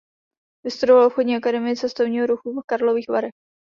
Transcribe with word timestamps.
Vystudoval 0.63 1.05
Obchodní 1.05 1.35
akademii 1.35 1.75
cestovního 1.75 2.25
ruchu 2.27 2.53
v 2.53 2.63
Karlových 2.65 3.09
Varech. 3.09 3.33